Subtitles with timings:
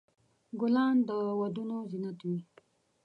[0.59, 2.39] ګلان د ودونو زینت وي.